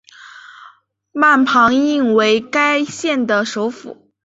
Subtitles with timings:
[1.11, 4.09] 曼庞滕为该县的首府。